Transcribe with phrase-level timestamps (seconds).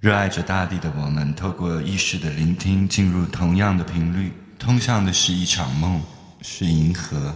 [0.00, 6.00] 热爱着大地的我们，透过意识的聆听，进入同样的频率，通向的是一场梦，
[6.40, 7.34] 是银河。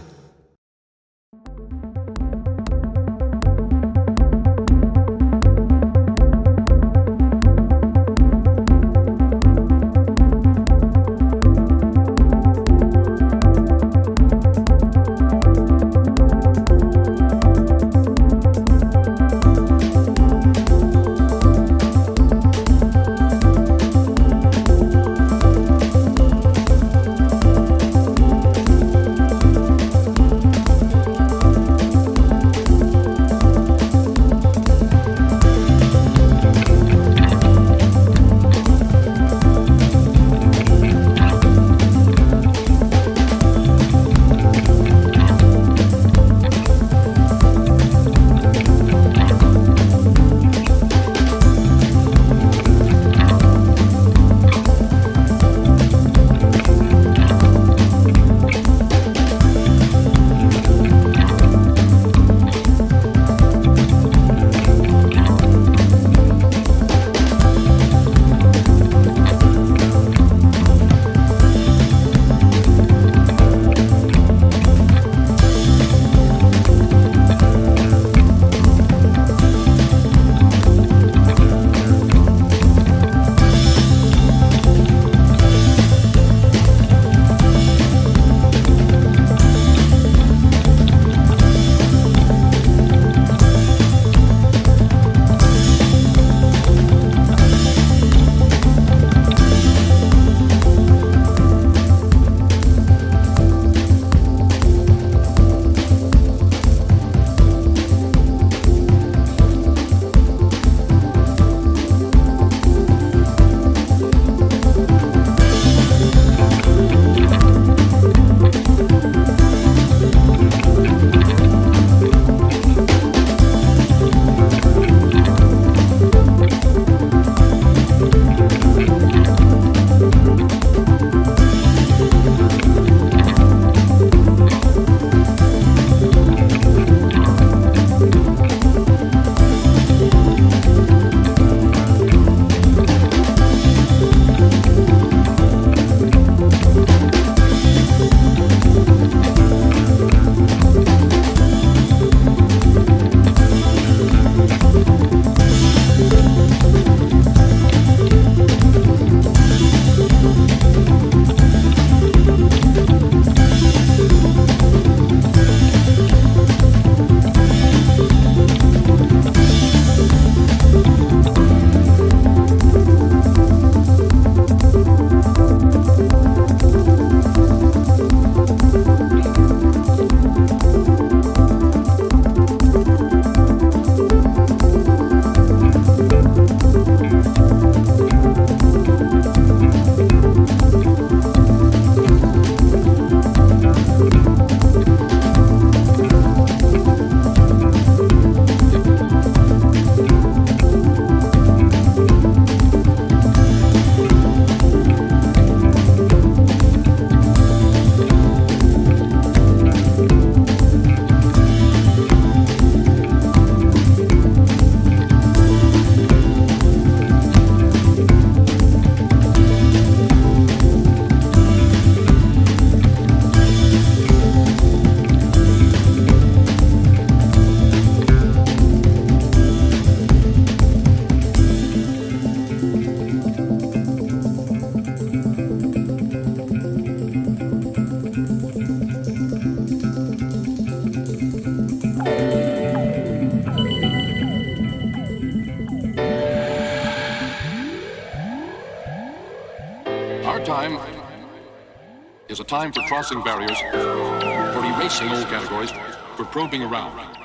[252.43, 255.71] Time for crossing barriers, for erasing old categories,
[256.15, 257.22] for probing around.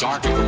[0.00, 0.39] dark.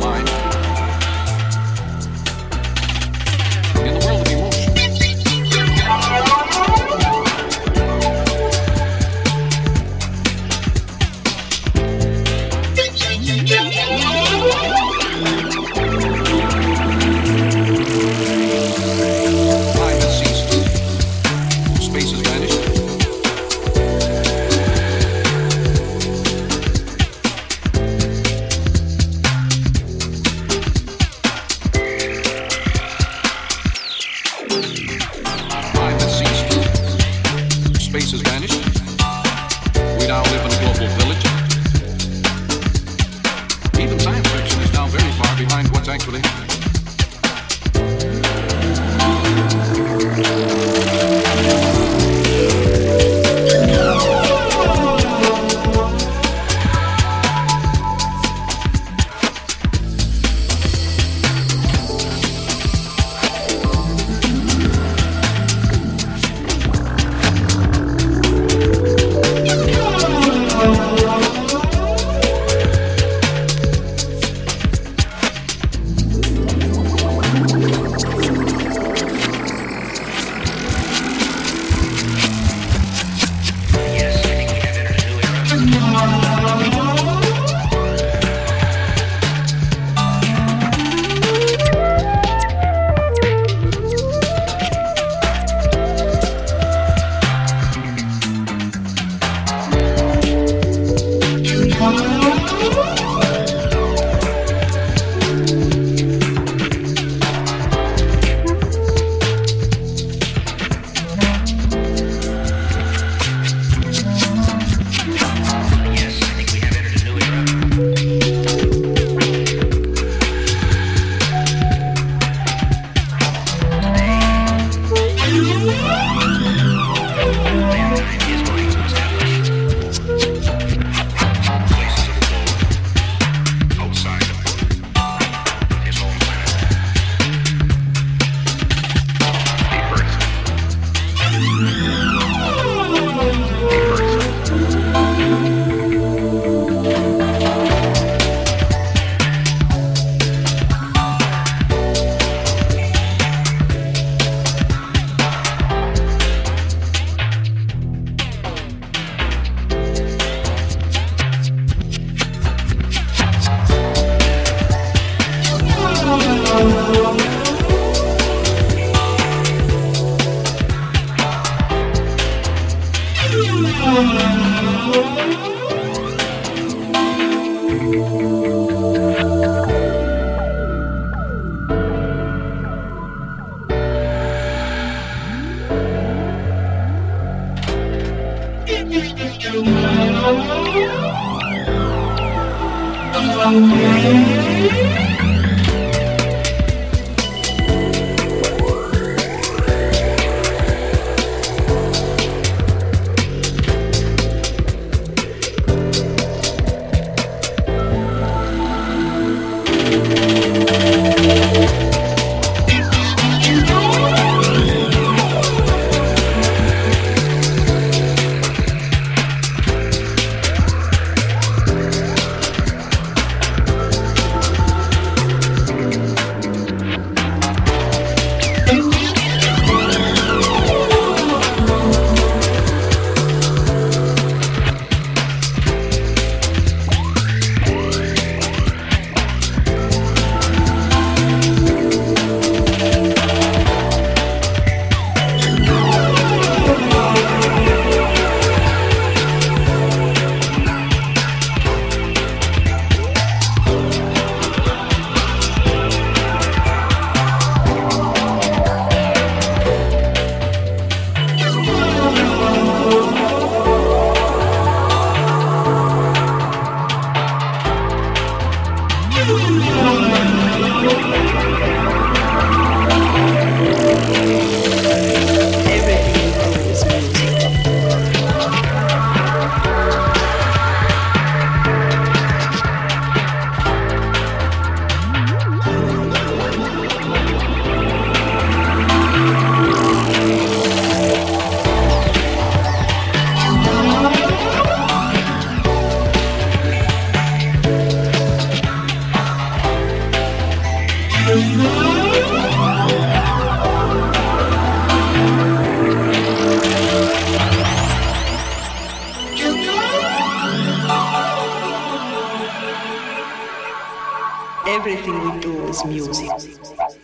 [314.85, 317.02] everything we do is music.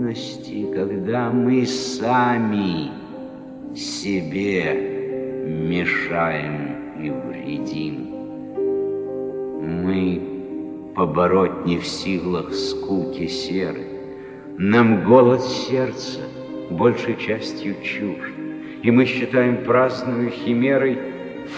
[0.00, 2.90] Трудности, когда мы сами
[3.74, 8.08] себе мешаем и вредим.
[9.84, 13.84] Мы побороть не в силах скуки серы.
[14.56, 16.20] Нам голод сердца
[16.70, 18.32] большей частью чужд,
[18.82, 20.98] и мы считаем праздную химерой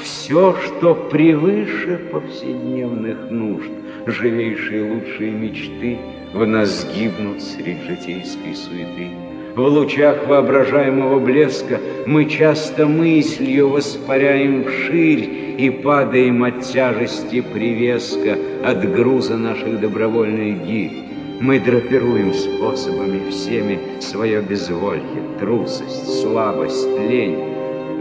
[0.03, 3.70] все, что превыше повседневных нужд,
[4.07, 5.99] живейшие лучшие мечты
[6.33, 9.09] в нас гибнут среди житейской суеты.
[9.55, 18.91] В лучах воображаемого блеска мы часто мыслью воспаряем вширь и падаем от тяжести привеска, от
[18.95, 21.05] груза наших добровольных гирь.
[21.41, 25.03] Мы драпируем способами всеми свое безволье,
[25.39, 27.39] трусость, слабость, лень.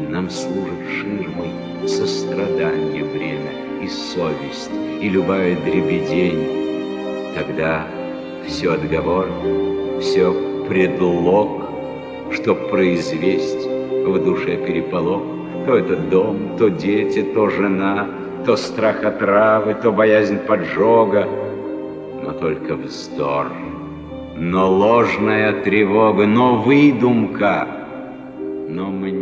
[0.10, 1.52] Нам служит ширмой
[1.86, 3.52] сострадание время
[3.84, 4.72] и совесть,
[5.02, 7.34] и любая дребедень.
[7.36, 7.88] Тогда
[8.46, 9.28] все отговор,
[10.00, 10.34] все
[10.68, 11.64] предлог,
[12.32, 13.70] чтоб произвести
[14.06, 15.22] в душе переполох.
[15.66, 18.08] То это дом, то дети, то жена,
[18.46, 21.28] то страх отравы, то боязнь поджога,
[22.24, 23.48] но только вздор,
[24.36, 27.68] но ложная тревога, но выдумка,
[28.68, 29.21] но мне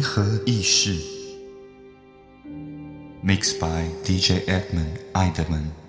[0.00, 0.96] 银河意识
[3.22, 5.79] ，mixed by DJ Edmund Eiderman。